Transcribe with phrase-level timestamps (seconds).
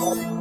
[0.00, 0.37] Oh.